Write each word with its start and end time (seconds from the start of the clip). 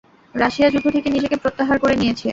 Russia 0.35 0.67
যুদ্ধ 0.69 0.87
থেকে 0.95 1.09
নিজেকে 1.15 1.37
প্রত্যাহার 1.43 1.77
করে 1.79 1.95
নিয়েছে। 1.95 2.27